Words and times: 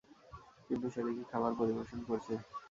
কিন্তু 0.67 0.87
সে 0.93 1.01
দেখি 1.07 1.23
খাবার 1.31 1.51
পরিবেশন 1.59 1.99
করছে। 2.07 2.33